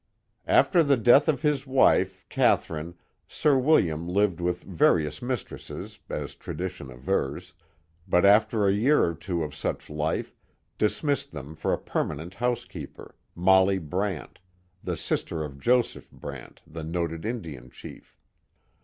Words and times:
*' 0.31 0.47
After 0.61 0.81
the 0.81 0.97
death 0.97 1.27
of 1.27 1.43
his 1.43 1.67
wife, 1.67 2.25
Catherine, 2.27 2.95
Sir 3.27 3.55
William 3.59 4.07
lived 4.09 4.41
with 4.41 4.63
various 4.63 5.21
mistresses, 5.21 5.99
as 6.09 6.33
tradition 6.33 6.89
avers, 6.89 7.53
but 8.07 8.25
after 8.25 8.67
a 8.67 8.73
year 8.73 9.05
or 9.05 9.13
two 9.13 9.43
of 9.43 9.53
such 9.53 9.91
life, 9.91 10.33
dismissed 10.79 11.31
them 11.33 11.53
for 11.53 11.71
a 11.71 11.77
permanent 11.77 12.33
housekeeper— 12.33 13.13
Molly 13.35 13.77
Brant, 13.77 14.39
the 14.83 14.97
sister 14.97 15.43
of 15.43 15.59
Joseph 15.59 16.09
Brant, 16.09 16.63
the 16.65 16.83
noted 16.83 17.23
Indian 17.23 17.69
chief. 17.69 18.17